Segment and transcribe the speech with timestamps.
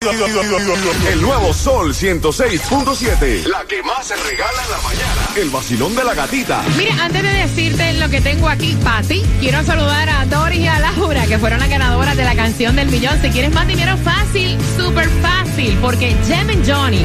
[0.00, 3.46] El nuevo Sol 106.7.
[3.48, 5.28] La que más se regala en la mañana.
[5.36, 6.62] El vacilón de la gatita.
[6.76, 10.68] Mira, antes de decirte lo que tengo aquí para ti, quiero saludar a Doris y
[10.68, 13.20] a Laura, que fueron las ganadoras de la canción del millón.
[13.20, 17.04] Si quieres más dinero fácil, súper fácil, porque Jem and Johnny,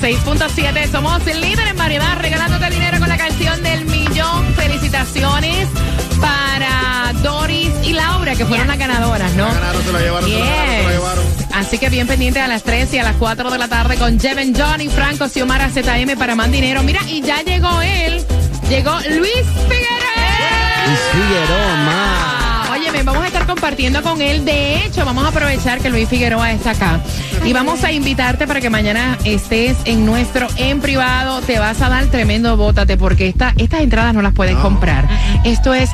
[0.00, 4.54] 106.7 somos líderes en variedad regalándote dinero con la canción del millón.
[4.54, 5.68] Felicitaciones
[6.20, 9.46] para Doris y Laura que fueron las ganadoras, ¿no?
[9.46, 10.92] La ganaron, se la llevaron, se la ganaron, se la Yes.
[10.92, 11.24] llevaron.
[11.54, 14.20] Así que bien pendiente a las 3 y a las 4 de la tarde con
[14.20, 16.82] Jeven Johnny, Franco, Xiomara, ZM para más dinero.
[16.82, 18.24] Mira, y ya llegó él.
[18.68, 20.86] Llegó Luis Figueroa.
[20.86, 22.35] Luis Figueroa.
[22.78, 24.44] Óyeme, vamos a estar compartiendo con él.
[24.44, 27.00] De hecho, vamos a aprovechar que Luis Figueroa está acá.
[27.44, 31.40] Y vamos a invitarte para que mañana estés en nuestro en privado.
[31.40, 35.08] Te vas a dar tremendo bótate porque esta, estas entradas no las puedes comprar.
[35.44, 35.88] Esto es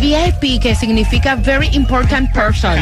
[0.00, 2.74] VIP, que significa Very Important Person.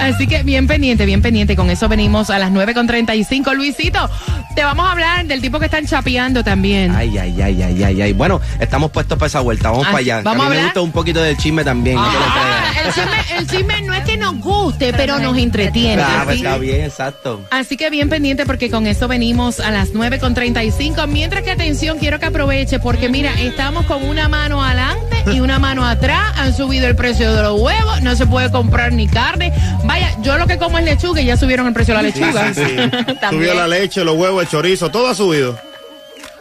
[0.00, 1.56] Así que bien pendiente, bien pendiente.
[1.56, 3.54] Con eso venimos a las 9.35.
[3.54, 4.08] Luisito,
[4.54, 6.94] te vamos a hablar del tipo que están chapeando también.
[6.94, 8.12] Ay, ay, ay, ay, ay, ay.
[8.12, 9.70] Bueno, estamos puestos para esa vuelta.
[9.70, 10.20] Vamos Ah, para allá.
[10.22, 10.64] ¿vamos a a mí me hablar?
[10.66, 11.96] gusta un poquito del chisme también.
[11.98, 16.02] Ah, el, chisme, el chisme no es que nos guste, pero nos entretiene.
[16.02, 17.40] Ah, pues Así, está bien, exacto.
[17.50, 21.06] así que bien pendiente porque con eso venimos a las 9.35.
[21.08, 25.58] Mientras que atención, quiero que aproveche porque mira, estamos con una mano adelante y una
[25.58, 26.32] mano atrás.
[26.36, 29.52] Han subido el precio de los huevos, no se puede comprar ni carne.
[29.84, 32.54] Vaya, yo lo que como es lechuga y ya subieron el precio de la lechuga.
[32.54, 32.62] Sí.
[33.30, 35.58] Subió la leche, los huevos, el chorizo, todo ha subido.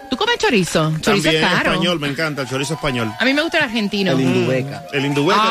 [0.09, 0.93] ¿Tú comes chorizo?
[1.01, 1.71] Chorizo También es caro.
[1.73, 3.11] español, me encanta, el chorizo español.
[3.19, 4.11] A mí me gusta el argentino.
[4.13, 4.83] El indubeca.
[4.93, 5.49] El hindubeca, ¿te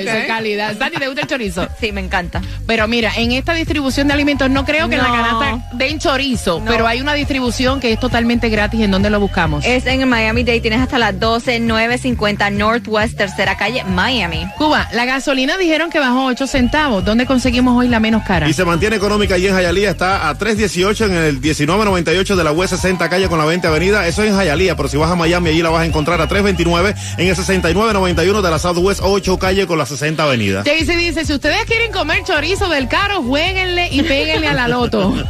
[0.00, 0.78] Esa es calidad.
[0.78, 1.68] Santi, ¿te gusta el chorizo?
[1.80, 2.40] Sí, me encanta.
[2.66, 6.60] Pero mira, en esta distribución de alimentos no creo que en la canasta den chorizo,
[6.60, 6.70] No.
[6.70, 8.80] pero hay una distribución que es totalmente gratis.
[8.80, 9.64] ¿En dónde lo buscamos?
[9.64, 14.46] Es en el Miami Dade, tienes hasta las 12, 950 Northwest, tercera calle, Miami.
[14.58, 17.04] Cuba, la gasolina dijeron que bajó 8 centavos.
[17.04, 18.48] ¿Dónde conseguimos hoy la menos cara?
[18.48, 22.52] Y se mantiene económica allí en Jayalía, está a 318 en el 1998 de la
[22.52, 25.50] U60 calle con la 20 avenida, eso es en Jayalía, pero si vas a Miami
[25.50, 29.66] allí la vas a encontrar a 329 en el 6991 de la Southwest 8 calle
[29.66, 30.62] con la 60 avenida.
[30.62, 35.14] Daisy dice, si ustedes quieren comer chorizo del caro, jueguenle y péguenle a la loto.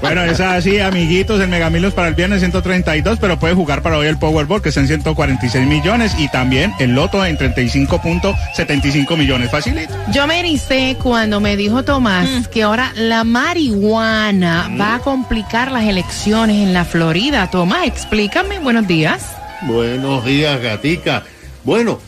[0.00, 4.06] Bueno, es así, amiguitos, el Megamilos para el viernes 132, pero puede jugar para hoy
[4.06, 9.50] el Powerball, que está en 146 millones, y también el Loto en 35.75 millones.
[9.50, 9.94] Facilito.
[10.12, 15.84] Yo me ericé cuando me dijo Tomás que ahora la marihuana va a complicar las
[15.84, 17.50] elecciones en la Florida.
[17.50, 18.58] Tomás, explícame.
[18.58, 19.36] Buenos días.
[19.62, 21.24] Buenos días, gatica.
[21.64, 22.00] Bueno,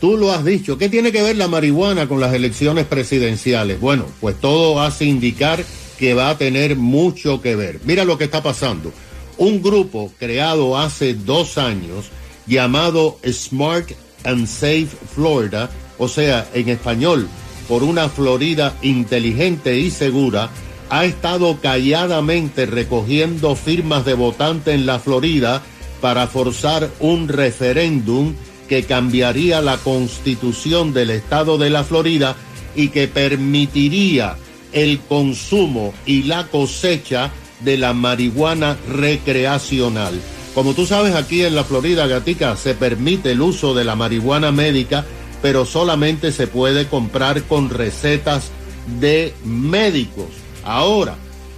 [0.00, 0.78] tú lo has dicho.
[0.78, 3.80] ¿Qué tiene que ver la marihuana con las elecciones presidenciales?
[3.80, 5.64] Bueno, pues todo hace indicar
[5.98, 7.80] que va a tener mucho que ver.
[7.84, 8.92] Mira lo que está pasando.
[9.36, 12.06] Un grupo creado hace dos años
[12.46, 13.90] llamado Smart
[14.24, 17.28] and Safe Florida, o sea, en español,
[17.68, 20.50] por una Florida inteligente y segura,
[20.90, 25.62] ha estado calladamente recogiendo firmas de votantes en la Florida
[26.00, 28.34] para forzar un referéndum
[28.74, 32.34] que cambiaría la constitución del estado de la Florida
[32.74, 34.36] y que permitiría
[34.72, 37.30] el consumo y la cosecha
[37.60, 40.20] de la marihuana recreacional.
[40.56, 44.50] Como tú sabes, aquí en la Florida, Gatica, se permite el uso de la marihuana
[44.50, 45.04] médica,
[45.40, 48.50] pero solamente se puede comprar con recetas
[48.98, 50.26] de médicos.
[50.64, 51.14] Ahora,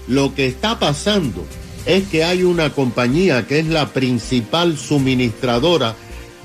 [0.06, 1.46] lo que está pasando
[1.86, 5.96] es que hay una compañía que es la principal suministradora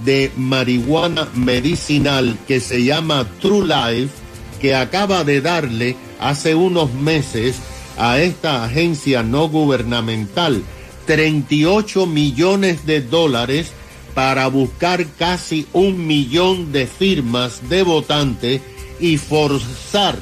[0.04, 4.14] de marihuana medicinal que se llama True Life,
[4.60, 7.58] que acaba de darle hace unos meses
[7.98, 10.64] a esta agencia no gubernamental
[11.06, 13.72] 38 millones de dólares
[14.14, 18.62] para buscar casi un millón de firmas de votantes
[19.00, 20.18] y forzar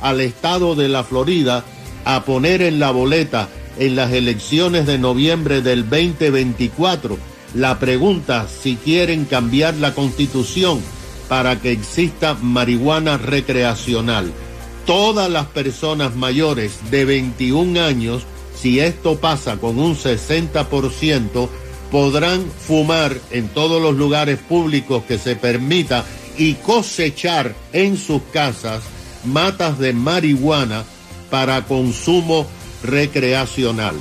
[0.00, 1.64] al estado de la Florida
[2.04, 3.48] a poner en la boleta
[3.78, 10.80] en las elecciones de noviembre del 2024 la pregunta si quieren cambiar la constitución
[11.28, 14.32] para que exista marihuana recreacional.
[14.86, 18.24] Todas las personas mayores de 21 años,
[18.60, 21.48] si esto pasa con un 60%,
[21.90, 26.04] podrán fumar en todos los lugares públicos que se permita
[26.36, 28.82] y cosechar en sus casas
[29.24, 30.84] matas de marihuana
[31.30, 32.46] para consumo
[32.82, 33.94] recreacional.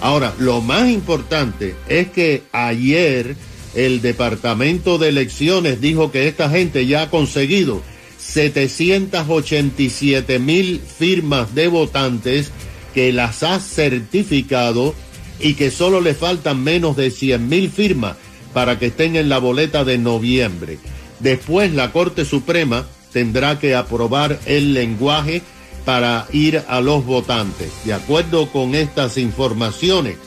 [0.00, 3.36] Ahora, lo más importante es que ayer
[3.74, 7.82] el Departamento de Elecciones dijo que esta gente ya ha conseguido
[8.18, 12.50] 787 mil firmas de votantes
[12.94, 14.94] que las ha certificado
[15.38, 18.16] y que solo le faltan menos de 100 mil firmas
[18.52, 20.78] para que estén en la boleta de noviembre.
[21.20, 25.42] Después la Corte Suprema tendrá que aprobar el lenguaje
[25.90, 27.72] para ir a los votantes.
[27.84, 30.18] De acuerdo con estas informaciones,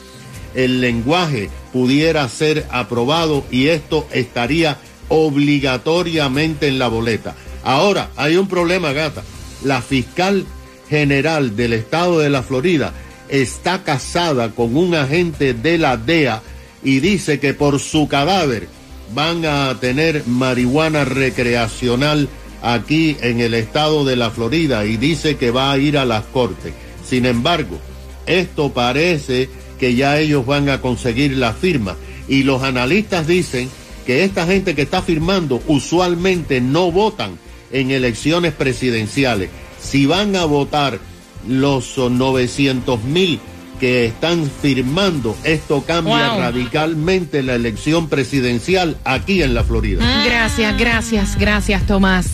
[0.54, 4.76] el lenguaje pudiera ser aprobado y esto estaría
[5.08, 7.34] obligatoriamente en la boleta.
[7.62, 9.22] Ahora, hay un problema, gata.
[9.64, 10.44] La fiscal
[10.90, 12.92] general del estado de la Florida
[13.30, 16.42] está casada con un agente de la DEA
[16.82, 18.68] y dice que por su cadáver
[19.14, 22.28] van a tener marihuana recreacional
[22.64, 26.24] aquí en el estado de la Florida y dice que va a ir a las
[26.24, 26.72] cortes.
[27.06, 27.78] Sin embargo,
[28.26, 31.94] esto parece que ya ellos van a conseguir la firma
[32.26, 33.68] y los analistas dicen
[34.06, 37.38] que esta gente que está firmando usualmente no votan
[37.70, 39.50] en elecciones presidenciales.
[39.80, 40.98] Si van a votar
[41.46, 43.40] los 900 mil
[43.78, 46.40] que están firmando, esto cambia Wow.
[46.40, 50.22] radicalmente la elección presidencial aquí en la Florida.
[50.24, 52.26] Gracias, gracias, gracias, Tomás.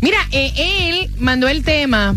[0.00, 2.14] Mira, eh, él mandó el tema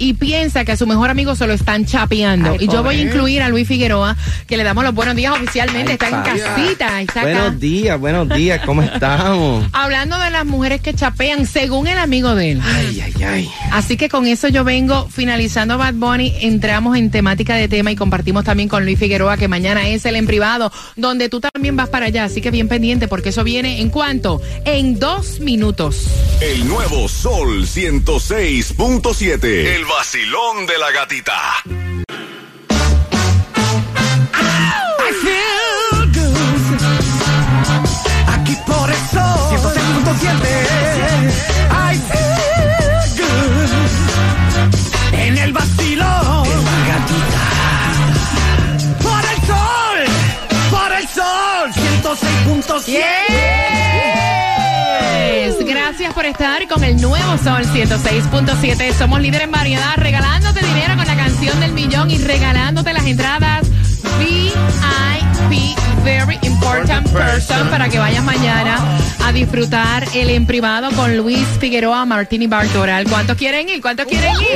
[0.00, 2.52] y piensa que a su mejor amigo se lo están chapeando.
[2.52, 4.16] Ay, y yo voy a incluir a Luis Figueroa,
[4.46, 5.90] que le damos los buenos días oficialmente.
[5.90, 7.30] Ay, está en casita, está acá.
[7.30, 9.66] Buenos días, buenos días, ¿cómo estamos?
[9.72, 12.62] Hablando de las mujeres que chapean, según el amigo de él.
[12.64, 13.50] Ay, ay, ay.
[13.72, 17.96] Así que con eso yo vengo finalizando Bad Bunny, entramos en temática de tema y
[17.96, 21.90] compartimos también con Luis Figueroa que mañana es el en privado, donde tú también vas
[21.90, 26.06] para allá, así que bien pendiente porque eso viene en cuanto, en dos minutos.
[26.40, 29.44] El nuevo Sol 106.7.
[29.44, 31.36] El vacilón de la gatita.
[34.98, 36.80] I feel good.
[38.34, 39.20] Aquí por eso
[39.50, 40.30] 106.7
[41.70, 43.70] I feel good
[45.14, 47.44] En el vacilón de la gatita
[49.02, 49.98] Por el sol
[50.70, 53.89] Por el sol 106.7 Yes.
[55.70, 58.92] Gracias por estar con el nuevo Sol 106.7.
[58.92, 63.68] Somos líderes en variedad, regalándote dinero con la canción del millón y regalándote las entradas
[64.18, 68.80] VIP, Very Important Person, para que vayas mañana
[69.24, 73.04] a disfrutar el en privado con Luis Figueroa, Martini Bartoral.
[73.08, 73.80] ¿Cuántos quieren ir?
[73.80, 74.48] ¿Cuántos quieren ir?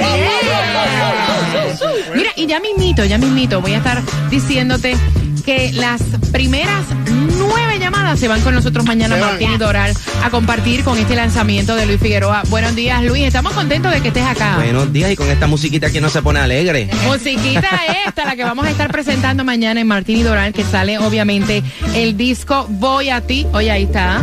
[2.16, 4.96] Mira, y ya mismito, ya mismito, voy a estar diciéndote
[5.44, 6.02] que las
[6.32, 6.84] primeras
[7.84, 9.16] nueve llamadas se van con nosotros mañana.
[9.16, 12.42] Martín y Doral, a compartir con este lanzamiento de Luis Figueroa.
[12.48, 13.24] Buenos días, Luis.
[13.24, 14.56] Estamos contentos de que estés acá.
[14.56, 16.88] Buenos días y con esta musiquita que no se pone alegre.
[17.06, 17.68] Musiquita
[18.06, 21.62] esta, la que vamos a estar presentando mañana en Martín y Doral, que sale obviamente
[21.94, 23.46] el disco Voy a ti.
[23.52, 24.22] Oye, ahí está.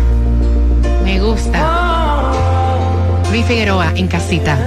[1.04, 2.32] Me gusta.
[3.32, 4.58] Luis Figueroa en casita.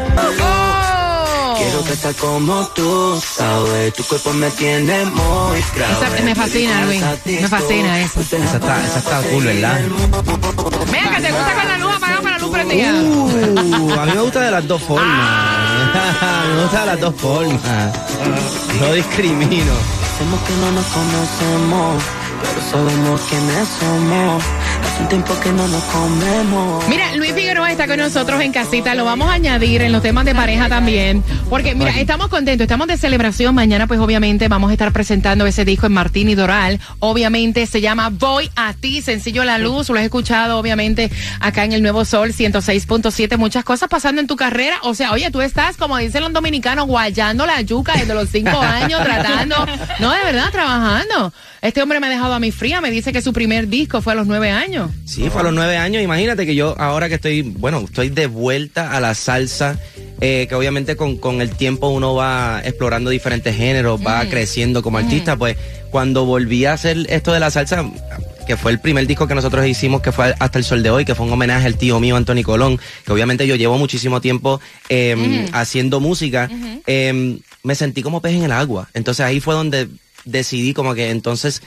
[1.57, 5.93] Quiero que sea como tú, sabes, tu cuerpo me tiene muy grave.
[6.17, 7.03] Esa- me fascina, Luis.
[7.27, 8.21] Me fascina eso.
[8.21, 9.81] Esa está, esa está cool, ¿verdad?
[10.93, 12.93] Mira, que te gusta con la luz apagada con la luz prendida.
[12.93, 15.31] Uh, a mí me gusta de las dos formas.
[16.55, 17.61] me gusta de las dos formas.
[18.81, 19.73] No discrimino.
[20.15, 22.03] Hacemos que no nos conocemos,
[22.41, 24.43] pero sabemos quiénes somos.
[24.95, 26.89] Hace un tiempo que no nos comemos.
[26.89, 28.95] Mira, Luis Figueroa está con nosotros en casita.
[28.95, 31.25] Lo vamos a añadir en los temas de pareja también.
[31.51, 33.57] Porque, mira, estamos contentos, estamos de celebración.
[33.57, 36.79] Mañana, pues, obviamente, vamos a estar presentando ese disco en Martín y Doral.
[37.01, 39.89] Obviamente, se llama Voy a ti, sencillo la luz.
[39.89, 41.11] Lo has escuchado, obviamente,
[41.41, 43.37] acá en el Nuevo Sol 106.7.
[43.37, 44.77] Muchas cosas pasando en tu carrera.
[44.83, 48.57] O sea, oye, tú estás, como dicen los dominicanos, guayando la yuca desde los cinco
[48.61, 49.57] años, tratando.
[49.99, 51.33] No, de verdad, trabajando.
[51.63, 52.81] Este hombre me ha dejado a mí fría.
[52.81, 54.84] Me dice que su primer disco fue a los nueve años.
[55.05, 56.03] Sí, fue a los nueve años.
[56.03, 59.79] Imagínate que yo ahora que estoy, bueno, estoy de vuelta a la salsa,
[60.21, 64.99] eh, que obviamente con, con el tiempo uno va explorando diferentes géneros, va creciendo como
[64.99, 65.57] artista, pues
[65.91, 67.85] cuando volví a hacer esto de la salsa,
[68.47, 71.05] que fue el primer disco que nosotros hicimos, que fue hasta el sol de hoy,
[71.05, 74.61] que fue un homenaje al tío mío, Anthony Colón, que obviamente yo llevo muchísimo tiempo
[74.89, 76.51] eh, haciendo música,
[76.87, 78.89] eh, me sentí como pez en el agua.
[78.95, 79.89] Entonces ahí fue donde
[80.25, 81.63] decidí como que entonces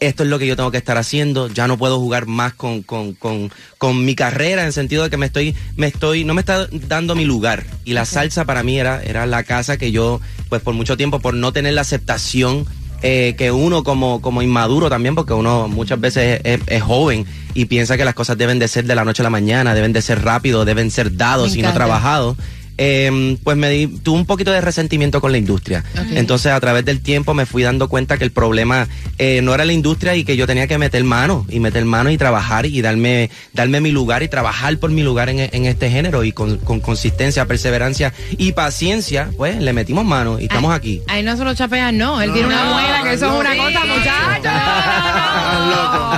[0.00, 2.82] esto es lo que yo tengo que estar haciendo, ya no puedo jugar más con,
[2.82, 6.34] con, con, con mi carrera en el sentido de que me estoy, me estoy, no
[6.34, 7.64] me está dando mi lugar.
[7.84, 11.20] Y la salsa para mí era, era la casa que yo, pues por mucho tiempo,
[11.20, 12.66] por no tener la aceptación
[13.02, 17.24] eh, que uno como, como inmaduro también, porque uno muchas veces es, es- es joven
[17.54, 19.92] y piensa que las cosas deben de ser de la noche a la mañana, deben
[19.92, 22.36] de ser rápido, deben ser dados y no trabajados.
[22.82, 25.84] Eh, pues me di, tuve un poquito de resentimiento con la industria.
[26.12, 29.66] Entonces, a través del tiempo me fui dando cuenta que el problema eh, no era
[29.66, 32.80] la industria y que yo tenía que meter mano y meter mano y trabajar y
[32.80, 36.56] darme, darme mi lugar y trabajar por mi lugar en, en este género y con,
[36.56, 41.02] con consistencia, perseverancia y paciencia, pues le metimos mano y estamos aquí.
[41.06, 42.22] Ahí no se lo chapean, no.
[42.22, 44.52] Él tiene una muela que eso es una cosa, muchachos.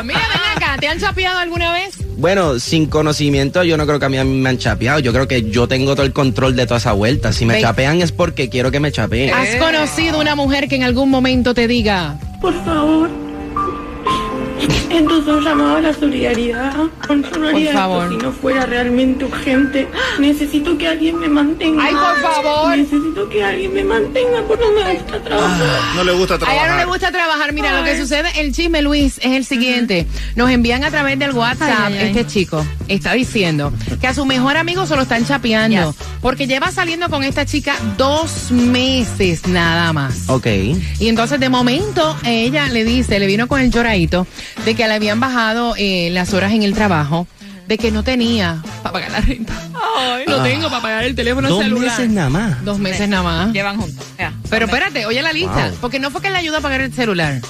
[0.05, 1.82] Mira, ven acá, ¿te han chapeado alguna vez?
[2.23, 5.01] Bueno, sin conocimiento, yo no creo que a mí me han chapeado.
[5.01, 7.33] Yo creo que yo tengo todo el control de toda esa vuelta.
[7.33, 9.35] Si me Ve- chapean es porque quiero que me chapeen.
[9.35, 13.11] ¿Has conocido una mujer que en algún momento te diga, Por favor.
[14.91, 16.75] Entonces llamaba a la solidaridad.
[17.07, 18.09] Con solidaridad, Por favor.
[18.11, 19.89] si no fuera realmente urgente,
[20.19, 21.85] necesito que alguien me mantenga.
[21.85, 22.77] Ay, por favor.
[22.77, 25.67] Necesito que alguien me mantenga porque no me gusta trabajar.
[25.97, 26.87] No le gusta a ella no le trabajar.
[26.87, 27.53] gusta trabajar?
[27.53, 30.07] Mira, lo que sucede, el chisme, Luis, es el siguiente.
[30.37, 32.09] Nos envían a través del WhatsApp, Ay, ay, ay.
[32.11, 35.93] este chico está diciendo que a su mejor amigo se lo están chapeando.
[35.93, 36.07] Yes.
[36.21, 40.29] Porque lleva saliendo con esta chica dos meses nada más.
[40.29, 40.47] Ok.
[40.99, 44.27] Y entonces de momento ella le dice, le vino con el lloradito
[44.65, 47.27] de que le habían bajado eh, las horas en el trabajo,
[47.67, 49.53] de que no tenía para pagar la renta.
[49.99, 51.85] Ay, no tengo para pagar el teléfono Dos celular.
[51.91, 52.65] meses nada más.
[52.65, 53.53] Dos meses nada más.
[53.53, 54.05] Llevan juntos.
[54.19, 54.33] Ya.
[54.51, 55.79] Pero espérate, oye la lista, Wow.
[55.81, 57.41] porque no fue que le ayudó a pagar el celular.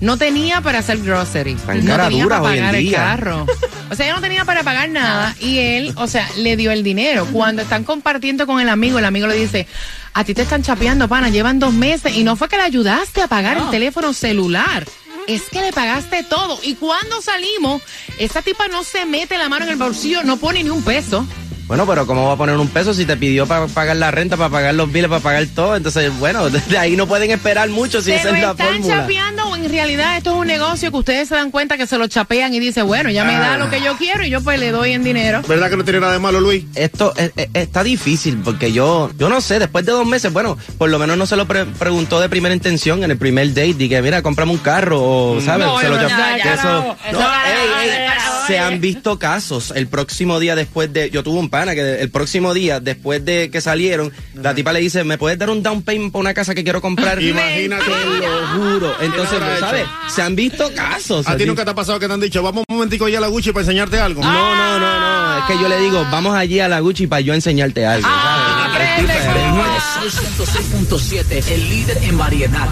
[0.00, 1.54] No tenía para hacer grocery.
[1.54, 3.46] Tan no tenía dura para pagar el carro.
[3.90, 6.82] O sea, ella no tenía para pagar nada y él, o sea, le dio el
[6.82, 7.26] dinero.
[7.32, 9.66] Cuando están compartiendo con el amigo, el amigo le dice,
[10.14, 13.22] a ti te están chapeando, pana, llevan dos meses y no fue que le ayudaste
[13.22, 14.84] a pagar el teléfono celular.
[15.26, 16.58] Es que le pagaste todo.
[16.62, 17.82] Y cuando salimos,
[18.18, 21.26] esa tipa no se mete la mano en el bolsillo, no pone ni un peso.
[21.66, 24.36] Bueno, pero ¿cómo va a poner un peso si te pidió para pagar la renta,
[24.36, 25.74] para pagar los biles, para pagar todo?
[25.76, 28.96] Entonces, bueno, desde ahí no pueden esperar mucho si ¿Se esa es la están fórmula.
[28.96, 31.96] chapeando o en realidad esto es un negocio que ustedes se dan cuenta que se
[31.96, 34.58] lo chapean y dicen, bueno, ya me da lo que yo quiero y yo pues
[34.60, 35.40] le doy en dinero?
[35.48, 36.64] ¿Verdad que no tiene nada de malo, Luis?
[36.74, 40.58] Esto es- es- está difícil porque yo, yo no sé, después de dos meses, bueno,
[40.78, 43.74] por lo menos no se lo pre- preguntó de primera intención en el primer date,
[43.74, 45.66] dije, mira, cómprame un carro o, ¿sabes?
[45.66, 48.58] No, se lo no, ya, ya, eso- no, no, eso no, ey, ey, no, se
[48.58, 49.72] han visto casos.
[49.74, 53.50] El próximo día después de, yo tuve un pana que el próximo día, después de
[53.50, 56.54] que salieron, la tipa le dice, ¿me puedes dar un down payment para una casa
[56.54, 57.22] que quiero comprar?
[57.22, 57.84] Imagínate.
[57.84, 58.94] Te lo juro.
[59.00, 59.82] Entonces, ¿sabes?
[59.82, 59.90] hecho?
[60.08, 61.28] Se han visto casos.
[61.28, 63.22] ¿A ti nunca te ha pasado que te han dicho, vamos un momentico allá a
[63.22, 64.22] la Gucci para enseñarte algo?
[64.22, 65.38] No, no, no, no.
[65.38, 68.08] Es que yo le digo, vamos allí a la Gucci para yo enseñarte algo.
[68.08, 68.88] ¿sabes?
[68.98, 69.62] Es diferente.
[69.94, 72.68] Sol 106.7, el líder en variedad.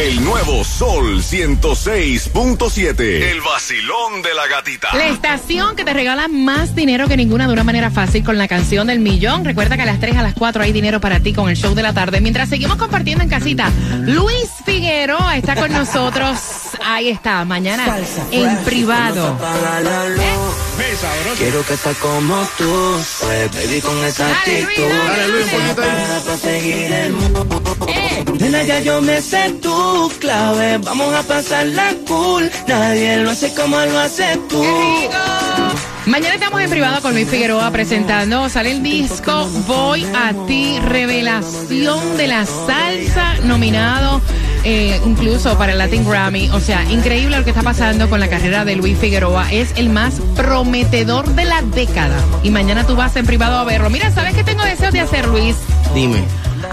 [0.00, 3.00] El nuevo Sol 106.7.
[3.00, 4.96] El vacilón de la gatita.
[4.96, 8.48] La estación que te regala más dinero que ninguna de una manera fácil con la
[8.48, 9.44] canción del millón.
[9.44, 11.74] Recuerda que a las 3 a las 4 hay dinero para ti con el show
[11.74, 12.22] de la tarde.
[12.22, 13.70] Mientras seguimos compartiendo en casita,
[14.06, 16.38] Luis Figueroa está con nosotros.
[16.82, 17.98] Ahí está, mañana
[18.30, 19.38] en privado.
[21.36, 24.88] Quiero que estés como tú, pues baby con esa Dale, Luis, actitud.
[24.88, 25.76] Dale, Luis, un
[28.40, 32.50] Nena, ya yo me sé tu clave, vamos a pasarla cool.
[32.66, 34.64] Nadie lo hace como lo haces tú.
[36.06, 42.16] Mañana estamos en privado con Luis Figueroa presentando, sale el disco Voy a ti, revelación
[42.16, 44.22] de la salsa, nominado
[44.64, 46.48] eh, incluso para el Latin Grammy.
[46.50, 49.52] O sea, increíble lo que está pasando con la carrera de Luis Figueroa.
[49.52, 52.16] Es el más prometedor de la década.
[52.42, 53.90] Y mañana tú vas en privado a verlo.
[53.90, 55.56] Mira, ¿sabes qué tengo deseos de hacer, Luis?
[55.94, 56.24] Dime.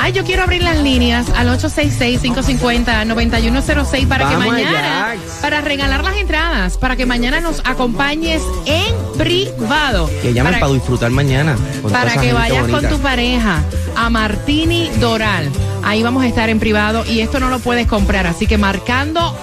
[0.08, 5.22] Ay, yo quiero abrir las líneas al 866-550-9106 para que mañana, allá.
[5.42, 10.10] para regalar las entradas, para que mañana nos acompañes en privado.
[10.22, 11.58] Que llamen Para- para, disfrutar mañana.
[11.92, 12.88] para que vayas bonita.
[12.88, 13.62] con tu pareja
[13.98, 15.50] a Martini Doral.
[15.84, 18.28] Ahí vamos a estar en privado y esto no lo puedes comprar.
[18.28, 19.38] Así que marcando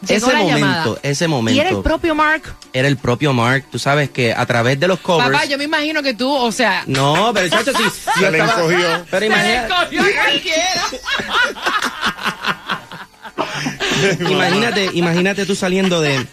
[0.06, 0.98] llegó ese momento, llamada.
[1.02, 1.56] ese momento.
[1.56, 2.42] Y era el propio Mark.
[2.74, 3.64] Era el propio Mark.
[3.72, 5.30] Tú sabes que a través de los covers.
[5.30, 6.82] Papá, yo me imagino que tú, o sea...
[6.86, 7.84] No, pero chacho, sí.
[8.14, 9.06] Se yo le estaba- encogió.
[9.10, 10.82] Pero Se le imagínate, cogió a cualquiera.
[14.30, 16.26] imagínate, imagínate tú saliendo de,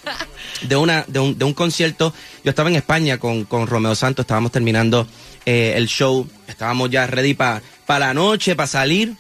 [0.68, 2.14] de, una, de, un, de un concierto.
[2.44, 5.08] Yo estaba en España con, con Romeo Santos, estábamos terminando
[5.46, 9.14] eh, el show, estábamos ya ready para la noche, para salir.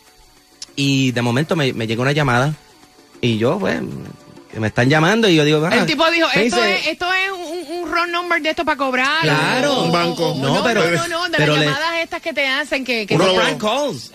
[0.75, 2.53] Y de momento me, me llegó una llamada
[3.21, 3.79] y yo, pues,
[4.57, 7.31] me están llamando y yo digo, ah, El tipo dijo, esto dice- es, esto es
[7.69, 9.21] un, un wrong number de esto para cobrar.
[9.21, 9.73] Claro.
[9.73, 10.31] O- Un banco.
[10.31, 12.47] o- No, no, pero- no, no, no, de pero las le- llamadas estas que te
[12.47, 13.05] hacen que...
[13.07, 14.11] que prank calls.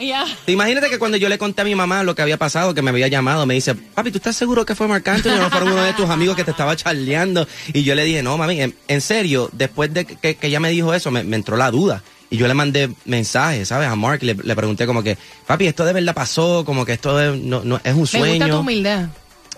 [0.47, 2.91] Imagínate que cuando yo le conté a mi mamá lo que había pasado, que me
[2.91, 5.73] había llamado, me dice, papi, ¿tú estás seguro que fue Marc Anthony o no fueron
[5.73, 7.47] uno de tus amigos que te estaba charleando?
[7.73, 10.71] Y yo le dije, no, mami, en, en serio, después de que, que ella me
[10.71, 12.03] dijo eso, me, me entró la duda.
[12.31, 13.89] Y yo le mandé mensajes, ¿sabes?
[13.89, 17.19] A Mark, le, le pregunté como que, papi, esto de verdad pasó, como que esto
[17.21, 18.35] es, no, no, es un Me sueño.
[18.35, 19.07] gusta tu humildad.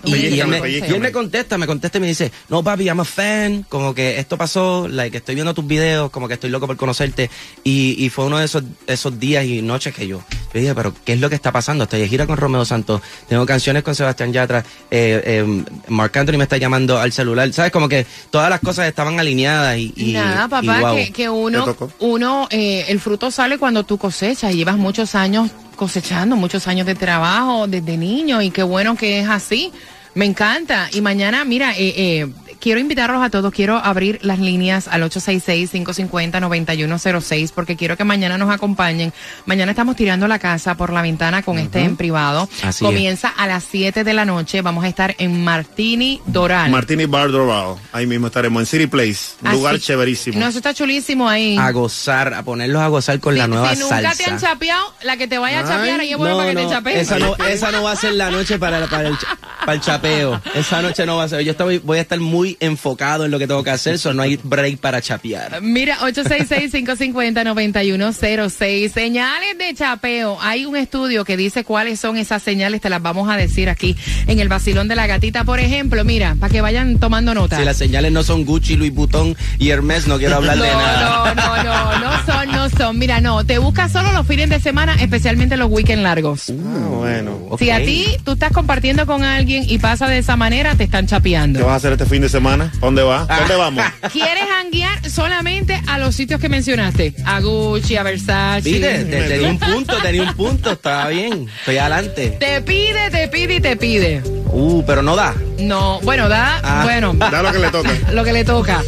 [0.04, 2.84] Y, y él me, y él me contesta, me contesta y me dice, no papi,
[2.84, 6.50] I'm a fan, como que esto pasó, like, estoy viendo tus videos, como que estoy
[6.50, 7.30] loco por conocerte.
[7.64, 10.22] Y, y fue uno de esos, esos días y noches que yo,
[10.54, 11.84] yo dije, pero ¿qué es lo que está pasando?
[11.84, 16.38] Estoy de gira con Romeo Santos, tengo canciones con Sebastián Yatra, eh, eh, Marc Anthony
[16.38, 17.70] me está llamando al celular, ¿sabes?
[17.70, 19.92] Como que todas las cosas estaban alineadas y...
[19.96, 20.96] y Nada, y papá, guau.
[20.96, 25.50] que, que uno, uno eh, el fruto sale cuando tú cosechas y llevas muchos años
[25.80, 29.72] cosechando, muchos años de trabajo desde niño y qué bueno que es así.
[30.14, 30.90] Me encanta.
[30.92, 32.26] Y mañana, mira, eh, eh,
[32.61, 38.51] quiero invitarlos a todos, quiero abrir las líneas al 866-550-9106 porque quiero que mañana nos
[38.51, 39.12] acompañen.
[39.46, 42.49] Mañana estamos tirando la casa por la ventana con este en privado.
[42.62, 44.62] Así Comienza a las 7 de la noche.
[44.62, 46.70] Vamos a estar en Martini Doral.
[46.70, 47.77] Martini Bar Doral.
[47.92, 49.35] Ahí mismo estaremos en City Place.
[49.42, 50.38] Un Así- lugar chéverísimo.
[50.38, 51.57] No, eso está chulísimo ahí.
[51.57, 54.25] A gozar, a ponerlos a gozar con la nueva si nunca salsa.
[54.25, 56.55] te han chapeado, la que te vaya a chapear, ahí es bueno No, para que
[56.62, 56.99] no, te chapeen.
[56.99, 59.16] esa no, esa no va a ser la noche para, para, el,
[59.61, 60.40] para el chapeo.
[60.55, 61.40] Esa noche no va a ser.
[61.42, 64.22] Yo estoy- voy a estar muy enfocado en lo que tengo que hacer, so no
[64.22, 65.60] hay break para chapear.
[65.62, 68.92] Mira, 866-550-9106.
[68.92, 70.38] Señales de chapeo.
[70.40, 73.96] Hay un estudio que dice cuáles son esas señales, te las vamos a decir aquí
[74.26, 75.44] en el vacilón de la gatita.
[75.44, 77.58] Por ejemplo, mira, para que vayan tomando nota.
[77.58, 80.70] Si las señales no son Gucci, Louis Vuitton y Hermes, no quiero hablar No, de
[80.70, 81.34] nada.
[81.34, 82.98] no, no, no, no son, no son.
[82.98, 86.50] Mira, no, te buscas solo los fines de semana, especialmente los weekends largos.
[86.50, 87.38] Ah, bueno.
[87.58, 91.06] Si a ti tú estás compartiendo con alguien y pasa de esa manera, te están
[91.06, 91.58] chapeando.
[91.58, 92.39] ¿Qué vas a hacer este fin de semana?
[92.46, 93.29] ¿A ¿Dónde vas?
[93.29, 93.85] ¿Dónde vamos?
[94.12, 97.14] ¿Quieres hanguear solamente a los sitios que mencionaste?
[97.26, 98.62] A Gucci, a Versace.
[98.70, 101.46] Viste, Te- tenía un punto, tenía un punto, estaba bien.
[101.61, 102.31] Estoy adelante.
[102.40, 104.22] Te pide, te pide y te pide.
[104.46, 105.35] Uh, pero no da.
[105.59, 106.81] No, bueno, da, Ah.
[106.85, 107.90] bueno, Da lo que le toca.
[108.12, 108.83] lo que le toca.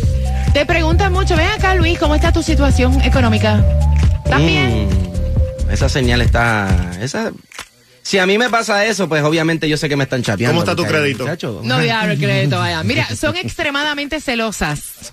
[0.54, 3.62] Te preguntan mucho, ven acá Luis, ¿cómo está tu situación económica?
[4.24, 4.88] ¿Estás bien?
[4.88, 6.68] Mm, esa señal está.
[7.00, 7.32] Esa.
[8.02, 10.52] Si a mí me pasa eso, pues obviamente yo sé que me están chapeando.
[10.60, 11.22] ¿Cómo está tu crédito?
[11.24, 12.82] muchacho, No diablo el crédito, vaya.
[12.84, 15.12] Mira, son extremadamente celosas.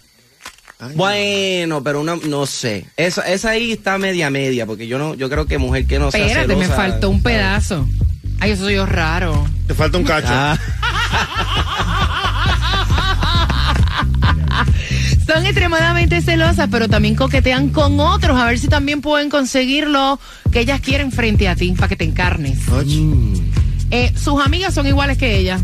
[0.95, 2.85] Bueno, pero una, no sé.
[2.95, 6.09] Esa, esa ahí está media media, porque yo no, yo creo que mujer que no
[6.09, 7.85] sea Espérate, me celosa, faltó un pedazo.
[8.39, 9.45] Ay, eso soy yo raro.
[9.67, 10.29] Te falta un cacho.
[10.31, 10.57] Ah,
[15.29, 20.19] Son extremadamente celosas, pero también coquetean con otros a ver si también pueden conseguir lo
[20.51, 22.57] que ellas quieren frente a ti, para que te encarnes.
[23.91, 25.59] Eh, sus amigas son iguales que ella.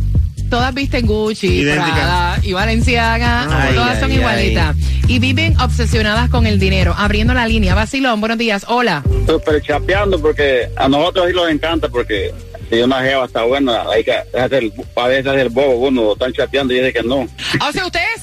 [0.52, 1.64] Todas visten Gucci.
[1.64, 3.48] Prada y Valenciaga.
[3.50, 4.18] Ay, todas ay, son ay.
[4.18, 4.76] igualitas.
[5.08, 6.94] Y viven obsesionadas con el dinero.
[6.96, 7.74] Abriendo la línea.
[7.74, 8.66] Vacilón, buenos días.
[8.68, 9.02] Hola.
[9.26, 12.32] Super chapeando porque a nosotros sí nos encanta porque
[12.70, 16.74] si una jeva está buena, hay que hacer, a veces hacer bobo uno, están chapeando
[16.74, 17.28] y dice que no.
[17.68, 18.15] O sea, ustedes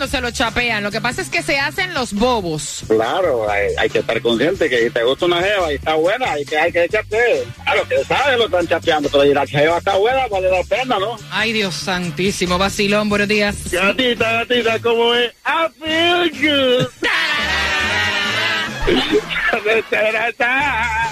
[0.00, 0.82] cuando se lo chapean.
[0.82, 2.84] Lo que pasa es que se hacen los bobos.
[2.88, 6.32] Claro, hay, hay que estar consciente que si te gusta una jeva y está buena,
[6.32, 7.44] hay que, hay que chapear.
[7.62, 10.98] Claro, que saben lo están chapeando, pero si la jeva está buena, vale la pena,
[10.98, 11.18] ¿no?
[11.30, 12.56] Ay, Dios santísimo.
[12.56, 13.70] Vacilón, buenos días.
[13.70, 15.34] Gatita, gatita, ¿cómo es?
[15.44, 16.88] I feel good.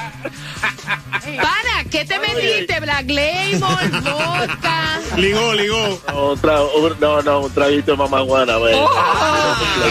[0.61, 2.81] Para, ¿qué te metiste?
[2.81, 5.01] Black Label, vodka.
[5.17, 6.01] Ligó, ligó.
[6.15, 6.59] Otra,
[7.01, 8.75] no, no, un traguito de mamaguana, güey.
[8.77, 8.89] Oh.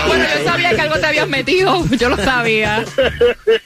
[0.08, 1.84] Bueno, yo sabía que algo te habías metido.
[1.98, 2.84] Yo lo sabía.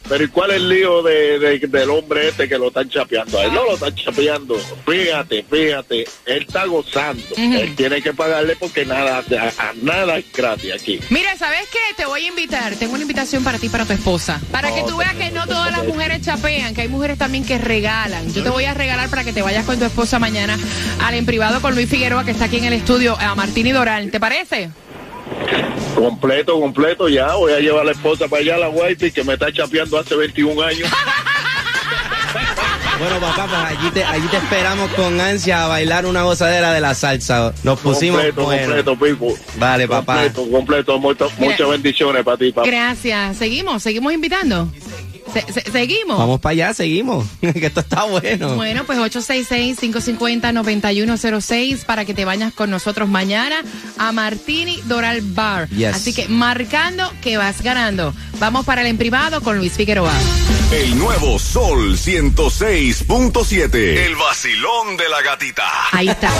[0.10, 3.40] Pero ¿y cuál es el lío de, de- del hombre este que lo están chapeando?
[3.40, 4.58] A él no lo están chapeando.
[4.86, 7.24] Fíjate, fíjate, él está gozando.
[7.38, 11.00] Él tiene que pagarle porque nada, a, a nada es gratis aquí.
[11.10, 11.80] Mira, ¿sabes qué?
[11.96, 12.76] Te voy a invitar.
[12.76, 14.40] Tengo una invitación para ti para tu esposa.
[14.52, 17.58] Para que tú veas que no todas las mujeres chapean, que hay mujeres también que
[17.58, 18.32] regalan.
[18.34, 20.58] Yo te voy a regalar para que te vayas con tu esposa mañana
[21.02, 23.72] al en privado con Luis Figueroa, que está aquí en el estudio, a Martín y
[23.72, 24.12] Doral.
[24.12, 24.70] ¿Te parece?
[25.96, 27.34] Completo, completo, ya.
[27.36, 30.16] Voy a llevar a la esposa para allá, la Whitey, que me está chapeando hace
[30.16, 30.90] 21 años.
[33.02, 36.82] Bueno, papá, pues allí te, allí te esperamos con ansia a bailar una gozadera de
[36.82, 37.52] la salsa.
[37.64, 38.62] Nos pusimos completo, bueno.
[38.62, 39.38] completo, Pipo.
[39.58, 40.30] Vale, papá.
[40.32, 41.32] Completo, completo.
[41.40, 42.68] Muchas, bendiciones para ti, papá.
[42.68, 43.38] Gracias.
[43.38, 43.82] ¿Seguimos?
[43.82, 44.70] ¿Seguimos invitando?
[45.34, 46.18] Se- se- ¿Seguimos?
[46.18, 47.26] Vamos para allá, seguimos.
[47.42, 48.56] que esto está bueno.
[48.56, 53.64] Bueno, pues 866-550-9106 para que te vayas con nosotros mañana
[53.98, 55.70] a Martini Doral Bar.
[55.70, 55.96] Yes.
[55.96, 58.14] Así que marcando que vas ganando.
[58.40, 60.14] Vamos para el en privado con Luis Figueroa.
[60.72, 63.74] El nuevo Sol 106.7.
[63.76, 65.64] El vacilón de la gatita.
[65.92, 66.32] Ahí está.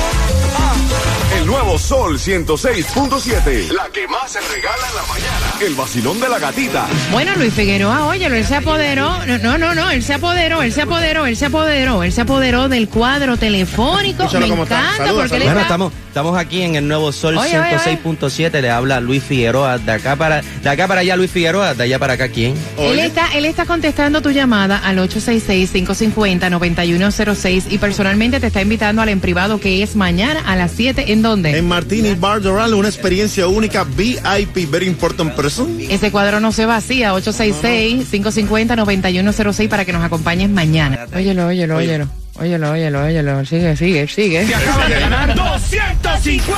[1.38, 3.72] El nuevo Sol 106.7.
[3.72, 5.54] La que más se regala en la mañana.
[5.62, 6.86] El vacilón de la gatita.
[7.12, 9.26] Bueno, Luis Figueroa, oye, él se apoderó.
[9.26, 12.68] No, no, no, él se apoderó, él se apoderó, él se apoderó, él se apoderó
[12.70, 14.24] del cuadro telefónico.
[14.24, 15.62] Escúchalo Me encanta Saluda, porque él Bueno, está.
[15.62, 18.00] estamos, estamos aquí en el nuevo Sol Oye, oye, oye.
[18.04, 18.62] 106.7.
[18.62, 19.78] Le habla Luis Figueroa.
[19.78, 21.74] De acá para, de acá para allá, Luis Figueroa.
[21.76, 22.56] De allá para acá, ¿quién?
[22.78, 29.10] Él está, él está contestando tu llamada al 866-550-9106 y personalmente te está invitando al
[29.10, 31.12] en privado que es mañana a las 7.
[31.14, 31.56] ¿En dónde?
[31.58, 35.78] En Martini Bar Doral, una experiencia única VIP, very important person.
[35.80, 41.06] Ese cuadro no se vacía, 866-550-9106 para que nos acompañes mañana.
[41.14, 42.08] Óyelo, óyelo, óyelo.
[42.40, 43.46] Óyelo, óyelo, óyelo.
[43.46, 44.56] Sigue, sigue, sigue.
[44.56, 46.52] Acabas de ganar 250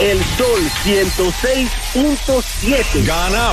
[0.00, 3.06] El Sol 106.7.
[3.06, 3.52] Gana